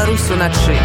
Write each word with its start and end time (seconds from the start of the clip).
Беларусь 0.00 0.30
уначы. 0.30 0.78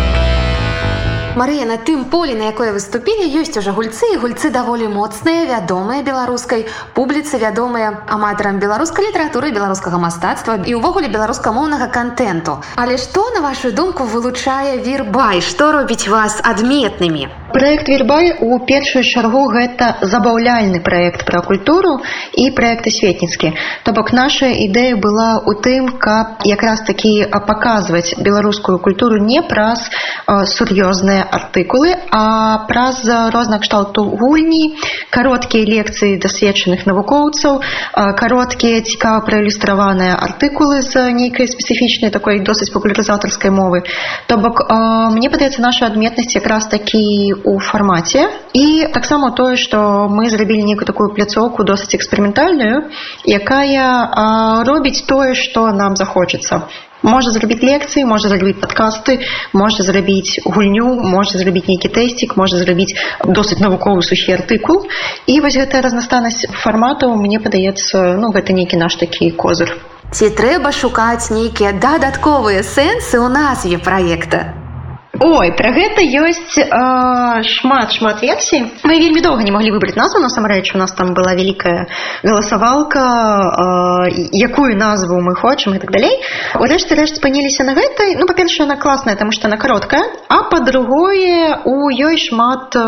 Марыя 1.39 1.65
на 1.65 1.77
тым 1.77 2.03
полі 2.11 2.35
на 2.35 2.51
якое 2.51 2.75
выступілі 2.75 3.23
ёсць 3.39 3.55
уже 3.55 3.71
гульцы 3.71 4.11
і 4.11 4.19
гульцы 4.19 4.51
даволі 4.51 4.91
моцныя 4.91 5.47
вядомыя 5.47 6.03
беларускай 6.03 6.67
публіцы 6.91 7.39
вядомыя 7.39 8.03
аматарам 8.11 8.59
беларускай 8.59 9.07
літаратуры 9.07 9.55
беларускага 9.55 9.95
мастацтва 10.03 10.67
і 10.67 10.75
ўвогуле 10.79 11.07
беларускамоўнага 11.15 11.87
контенту 11.95 12.59
але 12.75 12.99
што 12.99 13.23
на 13.31 13.39
вашу 13.39 13.71
думку 13.71 14.03
вылучае 14.03 14.83
вірбай? 14.83 15.39
Што 15.39 15.71
робіць 15.71 16.11
вас 16.11 16.43
адметнымі 16.43 17.31
проект 17.55 17.87
вірбай 17.87 18.35
у 18.41 18.59
першую 18.59 19.01
чаргу 19.07 19.47
гэта 19.47 19.95
забаўляльны 20.03 20.81
проект 20.83 21.23
про 21.23 21.39
культуру 21.39 22.01
і 22.35 22.51
проекты 22.51 22.91
светніцкі 22.91 23.53
то 23.87 23.93
бок 23.95 24.11
наша 24.11 24.51
ідэя 24.51 24.99
была 24.99 25.39
у 25.39 25.55
тым 25.55 25.87
каб 25.95 26.43
якраз 26.43 26.83
такі 26.83 27.31
паказваць 27.31 28.19
беларускую 28.19 28.75
культуру 28.83 29.23
не 29.23 29.39
праз 29.39 29.87
сур'ёзныя 30.27 31.23
артыкулы 31.23 31.95
а 32.11 32.67
праз 32.67 32.99
розных 33.31 33.63
кшталту 33.63 34.03
гульні 34.03 34.75
кароткія 35.15 35.63
лекцыі 35.63 36.19
дасведчаных 36.19 36.83
навукоўцаў 36.83 37.63
кароткія 38.19 38.83
цікава 38.83 39.23
праілюстраваныя 39.31 40.19
артыкулы 40.19 40.83
з 40.83 41.07
нейкай 41.15 41.47
спецыфічнай 41.47 42.11
такой 42.11 42.43
досыць 42.43 42.73
папулярызатарскай 42.75 43.47
мовы. 43.47 43.87
То 44.27 44.35
бок 44.43 44.59
мне 45.15 45.31
падаецца 45.31 45.63
наша 45.63 45.87
адметнасць 45.87 46.35
якраз 46.35 46.67
такі 46.67 47.31
у 47.45 47.59
фармаце 47.59 48.25
і 48.57 48.89
таксама 48.93 49.29
тое 49.37 49.55
што 49.61 50.09
мы 50.09 50.29
зрабілі 50.33 50.65
нейкую 50.65 50.89
такую 50.89 51.13
пляцоўку 51.13 51.63
досыць 51.63 51.93
эксперыментальную 51.97 52.89
якая 53.29 54.65
робіць 54.65 55.05
тое 55.05 55.37
што 55.37 55.69
нам 55.71 55.95
захочацца. 55.95 56.65
Можа 57.05 57.29
зрабіць 57.29 57.61
лекцыі 57.61 58.03
можа 58.09 58.33
зрабіць 58.33 58.57
падкасты 58.63 59.19
можа 59.53 59.85
зрабіць 59.85 60.41
гульню 60.41 60.89
можа 61.13 61.37
зрабіць 61.37 61.69
нейкі 61.69 61.93
тэсцік 61.93 62.33
можа 62.41 62.57
зрабіць 62.57 62.97
досыць 63.29 63.61
навуковы 63.61 64.01
сухі 64.01 64.33
артыкул. 64.41 64.89
І 65.29 65.39
вось 65.45 65.61
гэтая 65.61 65.85
разнастайнасць 65.85 66.49
фарматаў 66.65 67.13
мне 67.21 67.39
падаецца 67.39 68.17
ну 68.17 68.33
гэта 68.33 68.57
нейкі 68.57 68.81
наш 68.81 68.97
такі 68.97 69.29
козыр. 69.37 69.77
Ці 70.09 70.33
трэба 70.33 70.73
шукаць 70.73 71.29
нейкія 71.29 71.77
дадатковыя 71.77 72.65
сэнсы 72.65 73.21
ў 73.21 73.29
назве 73.29 73.77
праекта 73.77 74.64
Ой 75.19 75.51
пра 75.55 75.71
гэта 75.71 76.03
ёсць 76.03 76.59
э, 76.59 77.43
шмат 77.47 77.93
шмат 77.95 78.21
версій. 78.21 78.67
Мы 78.83 78.99
вельмі 78.99 79.21
доўга 79.23 79.43
не 79.47 79.51
маглі 79.51 79.71
выбраць 79.71 79.95
назву 79.95 80.19
насамрэч 80.19 80.75
у 80.75 80.77
нас 80.77 80.91
там 80.91 81.13
была 81.15 81.35
вялікая 81.35 81.87
галасавалка 82.23 84.11
э, 84.11 84.27
якую 84.35 84.75
назву 84.75 85.21
мы 85.23 85.35
хочам 85.39 85.75
і 85.75 85.79
так 85.79 85.91
далей. 85.91 86.19
Урэшце 86.59 86.99
рэшт 86.99 87.23
спыніліся 87.23 87.63
на 87.63 87.75
гэтай. 87.79 88.19
Ну 88.19 88.27
па-першае 88.27 88.67
она 88.67 88.75
класная 88.75 89.15
таму 89.15 89.31
што 89.31 89.47
она 89.47 89.55
кароткая. 89.55 90.03
А 90.27 90.51
па-другое 90.51 91.63
у 91.63 91.87
ёй 91.87 92.17
шмат 92.19 92.75
э, 92.75 92.83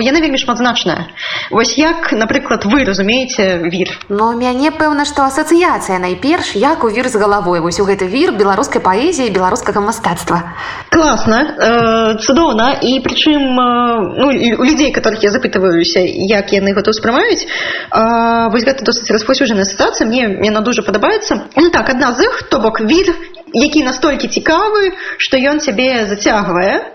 яна 0.00 0.24
вельмі 0.24 0.40
шматзначная. 0.40 1.12
Вось 1.50 1.76
як 1.76 2.12
напрыклад 2.12 2.64
вы 2.64 2.84
разумееце 2.88 3.60
вір? 3.68 3.92
Ну, 4.08 4.32
мяне 4.32 4.72
пэўна 4.72 5.04
што 5.04 5.28
асацыяцыя 5.28 6.00
найперш 6.00 6.56
як 6.56 6.84
у 6.84 6.88
вір 6.88 7.12
з 7.12 7.20
галавой. 7.20 7.60
Вось 7.60 7.80
у 7.80 7.84
гэты 7.84 8.08
вір 8.08 8.32
беларускай 8.32 8.80
паэзіі 8.80 9.28
беларускага 9.36 9.84
мастацтва. 9.84 10.56
Класна 10.88 11.57
цудоўна 11.58 12.78
і 12.82 13.00
прычым 13.02 13.42
э, 13.42 13.64
ну, 14.14 14.26
у 14.30 14.64
людзей 14.64 14.92
которых 14.92 15.22
я 15.22 15.30
запытываюся 15.30 16.00
як 16.02 16.52
яны 16.54 16.74
гэта 16.74 16.94
ўспрымаюць 16.94 17.42
э, 17.42 17.48
вось 18.54 18.64
гэта 18.64 18.84
досыць 18.86 19.10
распаўсюджаная 19.10 19.66
сітуацыя 19.66 20.06
мне 20.06 20.38
яна 20.46 20.60
дуже 20.60 20.82
падабаецца 20.82 21.50
ну, 21.56 21.70
так 21.70 21.90
адна 21.90 22.14
з 22.14 22.30
іх 22.30 22.46
то 22.50 22.60
бок 22.60 22.80
від 22.80 23.10
які 23.54 23.82
настолькі 23.82 24.28
цікавы 24.28 24.94
што 25.18 25.36
ён 25.36 25.58
цябе 25.58 26.06
зацягвае 26.06 26.94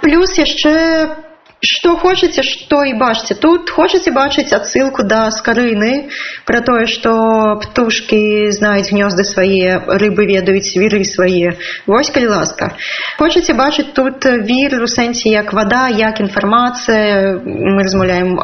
плюс 0.00 0.38
яшчэ 0.38 0.72
по 1.06 1.29
Што 1.60 1.92
хочаце, 2.00 2.40
што 2.40 2.84
і 2.88 2.94
бачце 2.96 3.36
тут 3.36 3.68
хочаце 3.68 4.10
бачыць 4.16 4.48
адсылку 4.56 5.04
да 5.04 5.28
скарыны 5.28 6.08
пра 6.48 6.64
тое, 6.64 6.86
што 6.88 7.12
птушкі 7.60 8.48
знаюць 8.56 8.88
гнёзды 8.88 9.28
свае 9.28 9.76
рыбы 10.00 10.24
ведаюць 10.24 10.72
віры 10.80 11.04
свае. 11.04 11.60
Вось 11.84 12.08
калі 12.08 12.32
ласка. 12.32 12.72
Хочаце 13.20 13.52
бачыць 13.52 13.92
тут 13.92 14.24
вір 14.24 14.80
у 14.80 14.88
сэнсе 14.88 15.28
як 15.28 15.52
вада, 15.52 15.92
як 15.92 16.24
інфармацыя 16.24 17.36
мы 17.44 17.84
размаўляем 17.84 18.40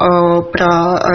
пра 0.53 0.71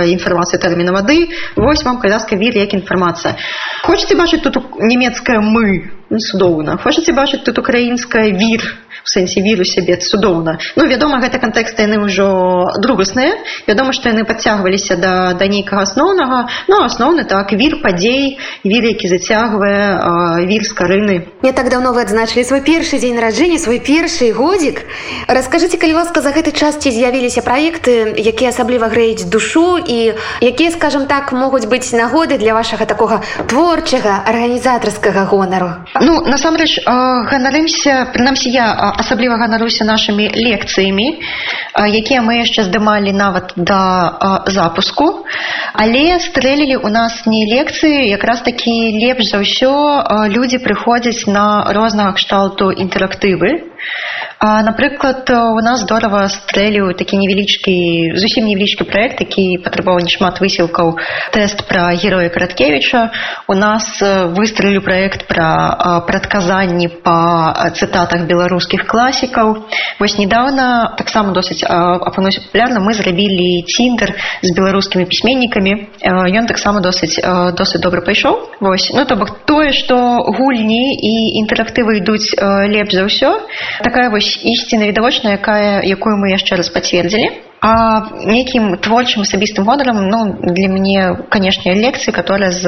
інфармацыю 0.10 0.58
тэрміна 0.58 0.98
вады. 0.98 1.30
Вось 1.54 1.86
вам 1.86 2.02
калі 2.02 2.18
ласка 2.18 2.34
вір 2.34 2.58
як 2.58 2.74
інфармацыя. 2.74 3.38
Хочаце 3.86 4.18
бачыць 4.18 4.42
тут 4.42 4.58
нямецкае 4.82 5.38
мы 5.38 6.01
цудоўна. 6.20 6.78
Хочаце 6.78 7.14
бачыць 7.14 7.44
тут 7.46 7.60
украінская 7.60 8.32
вір 8.32 8.66
в 9.04 9.10
сэнсе 9.10 9.42
віру 9.42 9.66
сябе 9.66 9.98
цудоўна 9.98 10.60
ну 10.76 10.86
вядома 10.86 11.18
гэта 11.22 11.40
кантэксты 11.42 11.88
яны 11.90 12.06
ўжо 12.06 12.70
другасныя. 12.78 13.42
Вядома 13.68 13.94
што 13.94 14.10
яны 14.10 14.26
падцягваліся 14.26 14.96
да 14.96 15.34
да 15.34 15.48
нейкага 15.48 15.84
асноўнага. 15.90 16.48
Ну 16.68 16.84
асноўны 16.86 17.26
так 17.26 17.52
вір 17.54 17.82
падзей 17.82 18.38
вір 18.64 18.84
які 18.94 19.08
зацягвае 19.08 20.46
вір 20.46 20.64
з 20.64 20.74
карыны. 20.74 21.16
Не 21.42 21.54
так 21.54 21.70
давно 21.70 21.94
вы 21.94 22.06
адзначылі 22.06 22.44
свой 22.46 22.62
першы 22.62 23.00
дзень 23.02 23.16
нараджэння 23.18 23.58
свой 23.58 23.80
першы 23.80 24.32
годзік. 24.34 24.86
Расскажыце 25.28 25.78
калі 25.82 26.02
ласка 26.02 26.22
за 26.22 26.30
гэты 26.30 26.52
час 26.54 26.78
ці 26.78 26.92
з'явіліся 26.92 27.42
праекты 27.42 28.14
якія 28.18 28.54
асабліва 28.54 28.92
грэюць 28.94 29.26
душу 29.26 29.78
і 29.82 30.14
якія 30.42 30.72
скажем 30.72 31.08
так 31.08 31.32
могуць 31.34 31.66
быць 31.66 31.90
нагоды 31.94 32.38
для 32.38 32.54
вашага 32.54 32.86
такога 32.86 33.22
творчага 33.48 34.24
арганізатарскага 34.26 35.26
гонару 35.26 35.82
ну 36.02 36.22
насамрэч 36.26 36.82
ганарымся 36.86 38.10
прынамсі 38.14 38.50
я 38.50 38.68
асабліва 39.02 39.38
ганаруся 39.38 39.86
нашымі 39.86 40.28
лекцыямі 40.34 41.08
якія 41.78 42.22
мы 42.26 42.42
яшчэ 42.42 42.68
здымалі 42.68 43.14
нават 43.16 43.54
да 43.56 44.42
запуску. 44.46 45.26
Але 45.74 46.20
стрэлілі 46.20 46.84
у 46.84 46.90
нас 46.90 47.24
не 47.26 47.46
лекцыі 47.48 48.10
якраз 48.10 48.42
такі 48.42 48.74
лепш 49.00 49.32
за 49.32 49.40
ўсё 49.40 49.72
людзі 50.34 50.60
прыходзяць 50.60 51.28
на 51.28 51.70
рознага 51.72 52.18
кшталту 52.20 52.72
інтэрактывы 52.76 53.72
напрыклад 54.42 55.30
у 55.30 55.62
нас 55.62 55.82
здорово 55.86 56.26
стрэліў 56.26 56.98
такі 56.98 57.18
невялічкі 57.22 58.18
зусім 58.18 58.50
невялічкі 58.50 58.90
проект 58.90 59.22
які 59.22 59.62
патрабаваў 59.62 60.02
немат 60.02 60.42
высілкаў 60.42 60.98
тэст 61.30 61.62
пра 61.70 61.94
героя 61.94 62.34
караткевича 62.34 63.14
у 63.46 63.54
нас 63.54 64.02
выстрелю 64.34 64.82
проект 64.82 65.28
пра 65.30 66.02
прадказанні 66.10 66.90
по 67.06 67.54
цытатах 67.78 68.26
беларускіх 68.26 68.90
класікаў 68.90 69.62
вось 70.02 70.18
недавно 70.18 70.98
таксама 70.98 71.38
досыць 71.38 71.62
апынуўся 71.62 72.42
папулярна 72.50 72.82
мы 72.82 72.98
зрабілі 72.98 73.62
ціндер 73.70 74.18
з 74.42 74.50
беларускімі 74.58 75.06
пісьменнікамі 75.06 76.02
ён 76.02 76.50
таксама 76.50 76.82
досыць 76.82 77.22
досыць 77.54 77.82
добра 77.86 78.02
пайшоў 78.02 78.58
вось 78.58 78.90
ну 78.90 79.06
то 79.06 79.22
бок 79.22 79.46
тое 79.46 79.70
что 79.70 80.26
гульні 80.26 80.98
і 80.98 81.14
інтэрактывы 81.46 82.02
ідуць 82.02 82.34
лепш 82.42 82.98
за 82.98 83.06
ўсё 83.06 83.38
такая 83.86 84.10
вось 84.10 84.31
ісціна 84.40 84.88
відавочна 84.88 85.36
якая 85.36 85.82
якую 85.84 86.16
мы 86.18 86.32
яшчэ 86.32 86.56
раз 86.56 86.70
пацвердзілі 86.70 87.32
а 87.62 88.10
нейкім 88.26 88.78
творчым 88.82 89.22
асабістым 89.22 89.66
гонарам 89.66 90.02
ну 90.10 90.20
для 90.42 90.68
мяне 90.68 91.28
канешне 91.30 91.76
лекцыі 91.76 92.16
которые 92.16 92.52
з 92.52 92.66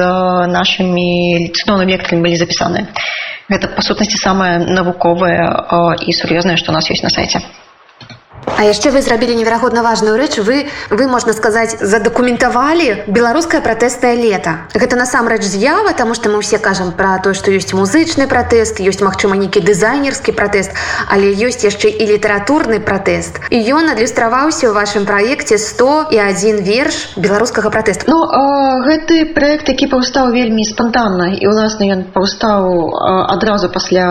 нашымі 0.52 1.50
цудоўнымі 1.50 1.92
лекторамі 1.96 2.22
былі 2.22 2.36
запісаны 2.38 2.86
гэта 3.50 3.74
па 3.74 3.82
сутнасці 3.82 4.18
самае 4.20 4.58
навуковае 4.70 5.40
і 6.06 6.10
сур'ёзнае 6.12 6.56
што 6.56 6.70
у 6.72 6.74
нас 6.74 6.90
ёсць 6.90 7.02
на 7.02 7.10
сайце 7.10 7.42
А 8.64 8.68
яшчэ 8.72 8.96
вы 8.96 9.02
зрабілі 9.04 9.36
неверагодна 9.36 9.82
важную 9.84 10.16
рэч 10.16 10.40
вы 10.40 10.64
вы 10.88 11.04
можна 11.06 11.36
сказаць 11.36 11.84
задакументавалі 11.84 13.04
беларускае 13.12 13.60
пратэстнае 13.60 14.16
лета 14.16 14.54
гэта 14.72 14.96
насамрэч 14.96 15.44
з'ява 15.44 15.92
таму 15.92 16.16
што 16.16 16.32
мы 16.32 16.40
ўсе 16.40 16.56
кажам 16.56 16.94
пра 16.96 17.20
тое 17.20 17.36
што 17.36 17.52
ёсць 17.52 17.76
музычны 17.76 18.24
пратэст 18.24 18.80
ёсць 18.80 19.04
магчыма 19.04 19.36
нейкі 19.36 19.60
дызайнерскі 19.68 20.32
пратэст 20.32 20.72
але 21.12 21.34
ёсць 21.44 21.60
яшчэ 21.68 21.92
і 21.92 22.08
літаратурны 22.14 22.80
пратэст 22.80 23.36
і 23.52 23.60
ён 23.76 23.92
адлюстраваўся 23.92 24.64
ў 24.64 24.72
вашым 24.72 25.04
праекце 25.04 25.60
100 25.60 26.16
і 26.16 26.24
адзін 26.24 26.64
верш 26.64 27.20
беларускага 27.20 27.68
пратэсту 27.68 28.08
Ну 28.08 28.24
гэты 28.88 29.28
проект 29.36 29.68
які 29.68 29.92
паўстаў 29.92 30.32
вельмі 30.32 30.64
спантанна 30.64 31.36
і 31.36 31.52
уласна 31.52 31.92
ён 32.00 32.08
паўстаў 32.16 32.72
адразу 33.28 33.68
пасля 33.68 34.08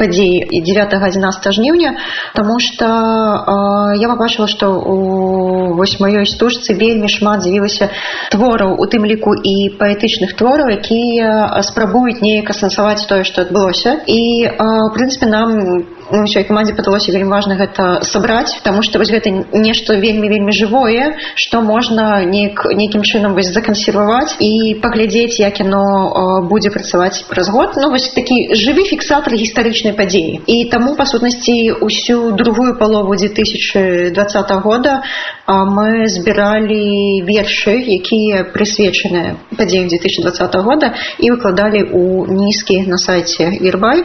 по 0.00 0.06
падзей 0.06 0.48
9-11 0.48 1.52
жніўня 1.52 1.96
тому 2.34 2.58
что 2.58 2.86
э, 2.86 4.00
я 4.00 4.08
побачыла 4.08 4.48
что 4.48 4.72
у 4.80 5.74
вось 5.76 6.00
маёй 6.00 6.24
стужцы 6.26 6.72
вельмі 6.74 7.08
шмат 7.08 7.42
з'явілася 7.42 7.90
твораў 8.32 8.80
у 8.80 8.86
тым 8.86 9.04
ліку 9.04 9.36
і 9.36 9.76
паэтычных 9.76 10.36
твораў 10.40 10.72
якія 10.72 11.60
спрабуюць 11.68 12.24
неяк 12.24 12.48
асэнсаваць 12.50 13.04
тое 13.06 13.24
что 13.24 13.42
адбылося 13.42 14.00
і 14.06 14.20
э, 14.48 14.52
прынцыпе 14.96 15.26
нам 15.28 15.84
ўсёй 16.10 16.44
камандзе 16.44 16.74
падалося 16.74 17.12
вельмі 17.14 17.30
важна 17.30 17.54
гэта 17.54 18.02
сабраць 18.02 18.58
таму 18.66 18.82
што 18.82 18.98
вось 18.98 19.10
гэта 19.14 19.30
нешта 19.54 19.94
вельмі 19.94 20.26
вельмі 20.26 20.52
жывое 20.52 21.14
што 21.38 21.62
можна 21.62 22.24
неяк 22.26 22.66
нейкім 22.74 23.06
чынам 23.06 23.34
вось 23.38 23.52
закансерваваць 23.54 24.34
і 24.42 24.80
паглядзець 24.82 25.38
як 25.38 25.62
яно 25.62 26.42
будзе 26.50 26.70
працаваць 26.74 27.22
праз 27.30 27.48
год. 27.48 27.78
Ну 27.78 27.90
вось 27.90 28.10
такі 28.10 28.54
жывы 28.58 28.84
фіксатар 28.90 29.34
гістарычнай 29.38 29.94
падзеі 29.94 30.42
і 30.46 30.56
таму 30.72 30.96
па 30.98 31.06
сутнасці 31.06 31.78
ўсю 31.78 32.34
другую 32.34 32.74
палову 32.74 33.14
2020 33.14 34.50
года 34.66 35.02
мы 35.46 36.10
збіралі 36.10 37.22
вершы 37.22 37.78
якія 37.78 38.50
прысвечаныя 38.50 39.38
падзеям 39.54 39.86
2020 39.88 40.58
года 40.66 40.94
і 41.18 41.30
выкладалі 41.30 41.86
у 41.94 42.26
нізкі 42.26 42.82
на 42.90 42.98
сайце 42.98 43.50
вербай 43.60 44.04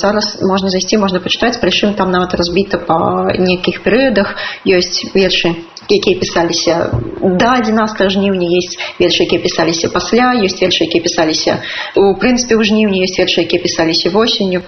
зараз 0.00 0.40
можна 0.42 0.72
зайсці 0.72 0.96
можна 0.96 1.20
пачытаць 1.20 1.41
прычым 1.60 1.94
там 1.94 2.10
нават 2.10 2.34
разбіта 2.34 2.78
па 2.78 3.32
нейкіх 3.38 3.82
перыядах 3.82 4.36
ёсць 4.66 5.10
вершы 5.14 5.54
якія 5.88 6.18
пісаліся 6.18 6.90
да 7.20 7.58
11 7.58 8.10
жніўня 8.10 8.46
есть 8.58 8.78
вершы 8.98 9.24
якія 9.26 9.40
пісаліся 9.42 9.88
пасля 9.88 10.32
ёсць 10.38 10.60
вершы 10.62 10.84
якія 10.86 11.02
пісаліся 11.02 11.58
у 11.96 12.14
прынцыпе 12.14 12.54
ў 12.54 12.62
жніўні 12.62 13.02
есть 13.02 13.18
вершы 13.18 13.42
якія 13.42 13.62
пісаліся 13.62 14.10
восенню 14.10 14.62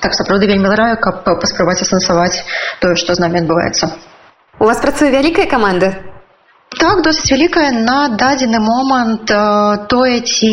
так 0.00 0.14
сапраўды 0.14 0.46
вельмі 0.46 0.72
раю 0.72 0.96
каб 0.96 1.24
паспрабаваць 1.24 1.82
асэнсаваць 1.82 2.44
тое 2.80 2.96
што 2.96 3.14
з 3.14 3.20
намі 3.20 3.44
адбываецца 3.44 3.92
у 4.60 4.64
вас 4.64 4.80
працуе 4.80 5.10
вялікая 5.10 5.46
каманда 5.46 6.03
так 6.78 7.02
досыць 7.02 7.30
вялікая 7.30 7.70
на 7.72 8.08
дадзены 8.08 8.60
момант 8.60 9.30
тое 9.88 10.20
ці 10.20 10.50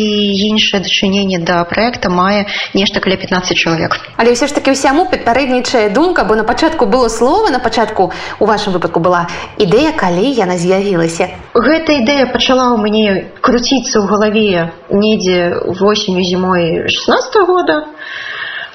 іншае 0.48 0.82
дачыненне 0.86 1.42
да 1.42 1.62
праекта 1.64 2.10
мае 2.10 2.46
нешта 2.74 3.00
каля 3.00 3.16
15 3.16 3.56
чалавек 3.56 3.98
але 4.16 4.32
ўсё 4.32 4.46
ж 4.46 4.54
таки 4.54 4.74
ўсяму 4.74 5.06
папярэднічае 5.10 5.90
думка 5.90 6.24
бо 6.24 6.34
на 6.34 6.44
пачатку 6.44 6.86
было 6.86 7.08
слова 7.08 7.50
на 7.50 7.58
пачатку 7.58 8.12
у 8.38 8.44
вашым 8.46 8.72
выпадку 8.72 9.00
была 9.00 9.26
ідэя 9.58 9.92
калі 9.96 10.26
яна 10.32 10.56
з'явілася. 10.58 11.28
Гэта 11.54 12.00
ідэя 12.02 12.26
пачала 12.32 12.72
ў 12.72 12.78
мяне 12.82 13.06
круціцца 13.40 14.00
ў 14.00 14.04
галаве 14.08 14.72
недзе 14.90 15.58
восенню 15.80 16.22
зімой 16.22 16.88
16 16.88 17.36
-го 17.36 17.46
года 17.46 17.76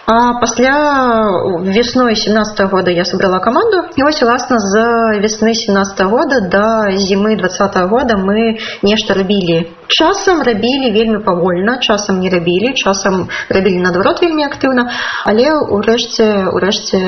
А 0.10 0.40
пасля 0.40 1.28
весной 1.64 2.16
17 2.16 2.60
-го 2.60 2.70
года 2.70 2.92
я 2.92 3.04
собрала 3.04 3.40
команду 3.40 3.78
і 3.98 4.04
вось 4.04 4.24
уласна 4.24 4.60
з 4.60 4.76
весны 5.20 5.54
17 5.54 6.00
-го 6.00 6.10
года 6.10 6.40
до 6.40 6.98
зімы 6.98 7.36
20 7.36 7.76
-го 7.76 7.88
года 7.88 8.16
мы 8.16 8.58
нешта 8.84 9.14
рабілі. 9.14 9.68
Часам 9.88 10.42
рабілі 10.42 10.92
вельмі 10.92 11.20
павольна 11.20 11.78
часам 11.78 12.20
не 12.20 12.30
рабілі 12.30 12.74
часам 12.74 13.28
рабілі 13.50 13.78
наадварот 13.78 14.22
вельмі 14.22 14.46
актыўна. 14.48 14.88
Але 15.26 15.52
ўрэшце 15.76 16.56
урэшце 16.56 17.00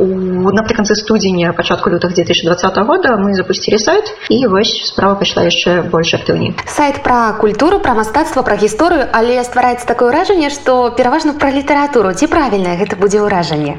у 0.00 0.50
напрыканцы 0.50 0.94
студзеня 0.94 1.52
пачатку 1.52 1.90
лютых 1.90 2.14
2020 2.14 2.78
года 2.88 3.16
мы 3.20 3.34
запусцілі 3.34 3.78
сайт 3.78 4.04
і 4.30 4.46
вось 4.46 4.80
справа 4.84 5.14
пайшла 5.14 5.44
яшчэ 5.44 5.90
больш 5.92 6.14
актыўней. 6.14 6.56
Сайт 6.64 7.02
пра 7.02 7.36
культуру 7.40 7.80
пра 7.80 7.92
мастацтва 7.92 8.42
пра 8.42 8.56
гісторыю 8.56 9.04
але 9.12 9.44
ствараецца 9.44 9.86
такое 9.86 10.08
ўражанне 10.08 10.48
што 10.48 10.88
пераважна 10.96 11.36
пра 11.36 11.52
літаратуру 11.52 12.14
ці 12.14 12.26
правільнае 12.46 12.74
гэта 12.80 12.94
будзе 13.02 13.18
ўражанне 13.26 13.74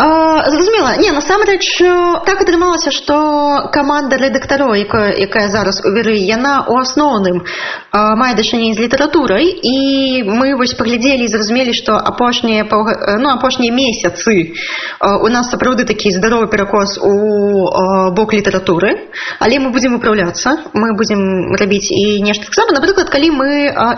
зразумела 0.00 0.96
не 0.96 1.12
насамрэч 1.12 1.64
так 2.24 2.40
атрымалася 2.40 2.90
што 2.90 3.68
каманда 3.72 4.16
рэдактароў 4.16 4.72
якая, 4.80 5.12
якая 5.12 5.48
зараз 5.52 5.84
у 5.84 5.92
веры 5.92 6.16
яна 6.16 6.64
у 6.68 6.78
асноўным 6.80 7.44
мае 7.92 8.32
дачыненне 8.34 8.72
з 8.72 8.80
літаратурай 8.80 9.44
і 9.44 9.76
мы 10.24 10.56
вось 10.56 10.72
паглядзелі 10.72 11.28
зразумелі 11.28 11.76
што 11.76 12.00
апошнія 12.00 12.64
ну 12.64 13.28
апошнія 13.28 13.72
месяцы 13.72 14.56
у 15.04 15.28
нас 15.28 15.52
сапраўды 15.52 15.84
такі 15.84 16.16
здаровы 16.16 16.48
перакос 16.48 16.96
у 16.96 18.10
бок 18.16 18.32
літаратуры 18.32 19.12
але 19.38 19.60
мы 19.60 19.68
будзем 19.68 20.00
выпраўляцца 20.00 20.72
мы 20.72 20.96
будзем 20.96 21.52
рабіць 21.60 21.92
і 21.92 22.24
нешта 22.24 22.48
таксама 22.48 22.72
напрыклад 22.72 23.12
калі 23.12 23.36
мы 23.36 23.50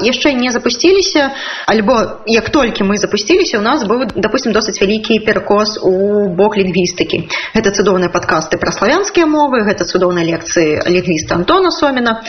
яшчэ 0.02 0.34
не 0.34 0.50
запусціліся 0.50 1.30
альбо 1.70 2.26
як 2.26 2.50
толькі 2.50 2.90
мы 2.90 2.98
запусціліся 2.98 3.58
у 3.58 3.62
нас 3.62 3.86
быў 3.86 4.10
допустим 4.18 4.50
досыць 4.50 4.82
вялікі 4.82 5.22
перакос 5.22 5.78
у 5.78 5.91
у 5.92 6.28
бок 6.38 6.56
лінгвістыкі 6.56 7.28
гэта 7.54 7.72
цудоўныя 7.76 8.08
падкасты 8.08 8.56
пра 8.62 8.72
славянскія 8.72 9.28
мовы 9.28 9.62
гэта 9.68 9.84
цудоўныя 9.84 10.24
лекцыі 10.24 10.80
лінгвіста 10.88 11.36
антона 11.36 11.70
сомена 11.70 12.22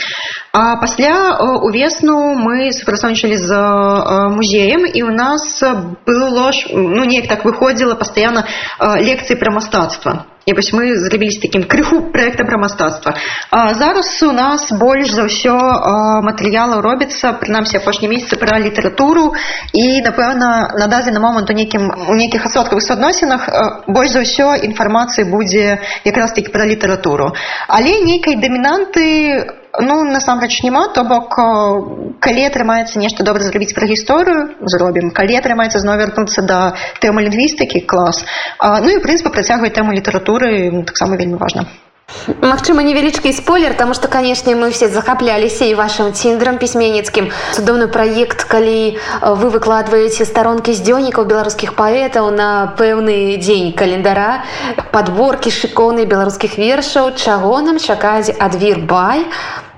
а 0.52 0.76
пасля 0.82 1.40
увесну 1.64 2.18
мы 2.38 2.70
супрацоўнічалі 2.76 3.36
з 3.40 3.50
музеем 4.36 4.84
і 4.86 5.02
у 5.02 5.10
нас 5.10 5.62
было 6.06 6.52
ну 6.72 7.02
неяк 7.08 7.28
так 7.32 7.44
выходзіла 7.48 7.96
пастаянна 7.96 8.44
лекцыі 9.00 9.40
пра 9.40 9.50
мастацтва 9.56 10.33
І 10.46 10.52
вось 10.52 10.72
мы 10.76 10.92
зрабіліся 11.00 11.40
такім 11.40 11.64
крыху 11.64 12.12
проектам 12.12 12.46
пра 12.46 12.58
мастацтва. 12.58 13.14
Зараз 13.80 14.22
у 14.22 14.32
нас 14.32 14.68
больш 14.72 15.08
за 15.16 15.24
ўсё 15.24 15.56
матэрыялаў 16.20 16.84
робіцца 16.84 17.32
прынамсі 17.40 17.80
апошні 17.80 18.12
месяцы 18.12 18.36
пра 18.36 18.60
літаратуру 18.60 19.32
і 19.72 20.04
напэўна 20.04 20.76
на 20.76 20.86
дадзены 20.86 21.20
момант 21.20 21.48
у 21.48 21.56
нейкім 21.56 21.88
у 21.88 22.14
нейкіх 22.14 22.44
асобкавых 22.44 22.84
суадносінах 22.84 23.48
больш 23.88 24.12
за 24.12 24.20
ўсё 24.20 24.52
інфармацыі 24.68 25.24
будзе 25.32 25.80
якраз 26.04 26.36
такі 26.36 26.52
пра 26.52 26.68
літаратуру. 26.68 27.32
Але 27.68 28.04
нейкай 28.04 28.36
дамінанты 28.36 29.63
ну 29.80 30.04
насамрэч 30.04 30.62
няма 30.62 30.88
то 30.94 31.04
бок 31.04 31.34
калі 32.20 32.42
атрымаецца 32.48 33.00
нешта 33.02 33.24
добра 33.26 33.42
зрабіць 33.42 33.74
пра 33.74 33.86
гісторыю 33.90 34.68
зробім. 34.74 35.10
Калі 35.10 35.38
атрымаецца 35.40 35.82
зноў 35.82 35.98
вярнуцца 35.98 36.46
да 36.46 36.60
тэмы 37.02 37.26
лінгвістыкі 37.26 37.82
клас. 37.86 38.24
А, 38.58 38.80
ну 38.80 38.94
і 38.94 39.02
прынцып 39.02 39.32
працягваць 39.34 39.74
тэму 39.74 39.92
літаратуры 39.92 40.84
таксама 40.86 41.18
вельмі 41.18 41.42
важна 41.42 41.66
Магчыма 42.40 42.82
невялічкі 42.84 43.32
спойлер 43.32 43.74
таму 43.76 43.94
што 43.96 44.08
канешне 44.08 44.54
мы 44.54 44.70
все 44.70 44.88
захапляліся 44.88 45.64
і 45.68 45.74
вашим 45.74 46.12
ціндрам 46.12 46.58
пісьменніцкім. 46.62 47.28
Цудоўны 47.56 47.88
праект 47.88 48.44
калі 48.44 48.96
вы 49.20 49.50
выкладваеце 49.56 50.28
старонкі 50.28 50.72
з 50.72 50.84
дзённікаў 50.84 51.24
беларускіх 51.24 51.74
паэтаў 51.76 52.30
на 52.30 52.72
пэўны 52.80 53.36
дзень 53.40 53.72
календара 53.72 54.44
подборкі 54.92 55.52
шыконы 55.52 56.08
беларускіх 56.08 56.56
вершаў 56.60 57.12
чаго 57.16 57.60
нам 57.60 57.80
чакаць 57.80 58.32
адвір 58.38 58.84
бай 58.88 59.24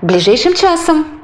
бліжэйшым 0.01 0.55
часам 0.55 1.16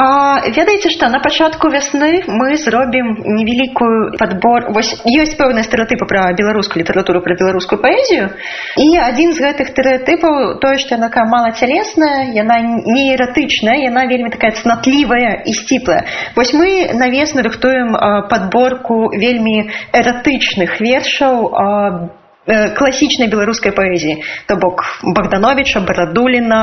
ведаеце 0.00 0.90
што 0.90 1.08
на 1.12 1.20
пачатку 1.20 1.68
вясны 1.68 2.24
мы 2.26 2.56
зробім 2.56 3.20
невялікую 3.36 4.16
падбор 4.16 4.70
вось 4.72 4.92
ёсць 5.04 5.36
пэўныя 5.36 5.66
стэеатыпы 5.66 6.08
пра 6.08 6.32
беларускую 6.32 6.80
літаратуру 6.82 7.20
пра 7.20 7.36
беларускую 7.36 7.80
паэзію. 7.84 8.32
І 8.80 8.86
адзін 8.96 9.36
з 9.36 9.44
гэтых 9.44 9.72
стэеатыпаў 9.74 10.58
тое 10.64 10.76
што 10.80 10.96
яна 10.96 11.10
такая 11.10 11.26
малацялесная 11.28 12.32
яна 12.32 12.56
не 12.86 13.12
эратычная 13.14 13.76
яна 13.84 14.06
вельмі 14.06 14.30
такая 14.30 14.52
цнатлівая 14.56 15.42
і 15.44 15.52
сціплая. 15.52 16.06
Вось 16.36 16.52
мы 16.54 16.94
на 16.94 17.10
весну 17.10 17.42
рыхтуем 17.42 17.92
падборку 18.30 19.10
вельмі 19.12 19.68
эратычных 19.92 20.80
вершаў 20.80 22.19
класічнай 22.48 23.28
беларускай 23.28 23.72
паэзіі 23.76 24.22
то 24.48 24.56
бок 24.56 24.84
богдановича 25.04 25.84
барадуліна 25.84 26.60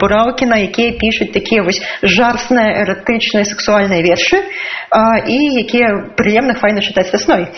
бураўкіна 0.00 0.56
якія 0.68 0.96
пішуць 1.00 1.32
такія 1.34 1.62
вось 1.62 1.82
жарсныя 2.02 2.84
эратычныя 2.84 3.44
сексуальныя 3.44 4.00
вершы 4.00 4.40
і 4.40 5.38
якія 5.64 6.16
прыемна 6.16 6.56
файна 6.56 6.80
чытаць 6.80 7.12
вясной 7.12 7.52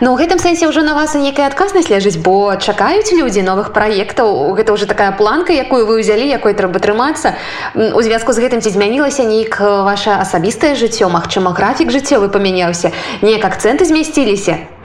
Ну 0.00 0.12
у 0.12 0.16
гэтым 0.18 0.36
сэнсе 0.42 0.66
ўжо 0.68 0.82
на 0.82 0.92
вас 0.92 1.14
і 1.14 1.22
нейкая 1.24 1.46
адказнасць 1.46 1.88
ляжыць, 1.88 2.20
бо 2.20 2.52
чакаюць 2.58 3.16
людзі 3.16 3.46
новых 3.46 3.72
праектаў. 3.72 4.52
Гэта 4.58 4.74
ўжо 4.76 4.84
такая 4.84 5.14
планка, 5.16 5.56
якую 5.56 5.86
вы 5.86 6.02
ўзялі, 6.02 6.26
якой 6.26 6.52
трэба 6.52 6.82
трымацца. 6.84 7.38
У 7.72 8.02
звязку 8.02 8.36
з 8.36 8.44
гэтым 8.44 8.60
ці 8.60 8.74
змянілася 8.76 9.24
нейк 9.24 9.56
ваше 9.62 10.12
асабістае 10.12 10.76
жыццё, 10.76 11.08
магчыма, 11.08 11.56
графік 11.56 11.88
жыццёвы 11.88 12.28
памяняўся. 12.28 12.92
Неяк 13.22 13.46
акцэнты 13.48 13.88
змясціліся. 13.88 14.75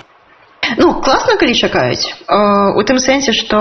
Ну 0.78 0.94
класна 1.04 1.36
калі 1.42 1.54
чакаюць 1.54 2.14
у 2.78 2.82
тым 2.88 2.98
сэнсе 3.04 3.36
што 3.36 3.60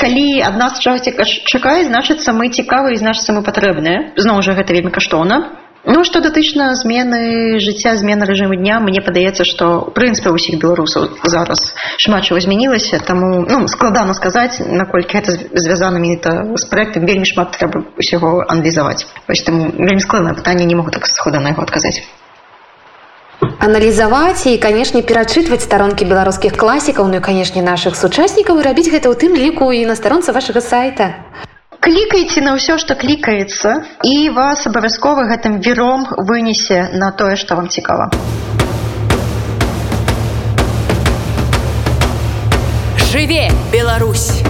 калі 0.00 0.26
ад 0.44 0.56
нас 0.60 0.78
чагосьці 0.78 1.16
чакаюць 1.48 1.88
значыцца 1.88 2.36
мы 2.36 2.52
цікавы 2.52 2.94
і 2.94 3.00
значыцца 3.00 3.32
мы 3.36 3.44
патрэбныя 3.46 4.16
зноў 4.16 4.42
жа 4.42 4.56
гэта 4.58 4.76
вельмі 4.76 4.92
каштоўна 4.92 5.64
Ну 5.86 6.02
што 6.08 6.20
датычна 6.24 6.72
змены 6.80 7.60
жыцця 7.60 7.92
змены 8.00 8.24
рэжыму 8.24 8.56
дня 8.56 8.80
мне 8.80 9.04
падаецца 9.04 9.44
што 9.44 9.92
прынцыпе 9.92 10.32
ўсіх 10.32 10.56
беларусаў 10.56 11.20
зараз 11.28 11.76
шмат 12.00 12.24
чаго 12.24 12.40
змянілася 12.40 13.04
таму 13.04 13.44
ну, 13.44 13.68
складана 13.68 14.16
сказаць 14.16 14.64
наколькі 14.64 15.20
гэта 15.20 15.36
звязана 15.52 16.00
менавіта 16.00 16.56
з 16.56 16.64
праектам 16.72 17.04
вельмі 17.04 17.28
шмат 17.28 17.52
трэба 17.60 17.84
ўсяго 18.00 18.48
аналізаваць 18.48 19.04
таму 19.44 19.76
вельмі 19.76 20.00
складнае 20.00 20.32
пытанне 20.40 20.64
не 20.64 20.74
могу 20.74 20.88
так 20.88 21.04
схода 21.04 21.44
на 21.44 21.52
яго 21.52 21.68
адказаць 21.68 22.00
аналізаваць 23.58 24.46
і 24.50 24.58
канешне 24.62 25.02
перачытваць 25.02 25.62
старонкі 25.64 26.08
беларускіх 26.10 26.56
класікаў 26.56 27.08
ну 27.12 27.20
і 27.20 27.24
канешне 27.24 27.62
нашых 27.62 27.96
сучаснікаў 27.98 28.60
і 28.60 28.66
рабіць 28.66 28.90
гэта 28.90 29.10
ў 29.10 29.14
тым 29.20 29.36
ліку 29.36 29.70
і 29.72 29.84
на 29.90 29.96
старонцы 30.00 30.32
вашага 30.36 30.64
сайта 30.64 31.10
клікайце 31.84 32.40
на 32.40 32.56
ўсё 32.56 32.80
што 32.80 32.96
клікаецца 32.96 33.84
і 34.02 34.14
вас 34.32 34.66
абавязкова 34.70 35.28
гэтым 35.28 35.60
вером 35.60 36.08
вынесе 36.16 36.88
на 36.96 37.12
тое 37.12 37.36
што 37.36 37.60
вам 37.60 37.68
цікава 37.68 38.10
Жыве 43.12 43.46
Беларусь! 43.70 44.42